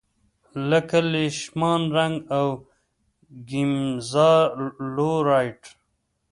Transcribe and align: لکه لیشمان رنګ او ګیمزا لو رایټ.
لکه 0.69 0.99
لیشمان 1.11 1.81
رنګ 1.95 2.15
او 2.37 2.47
ګیمزا 3.47 4.31
لو 4.93 5.11
رایټ. 5.27 5.61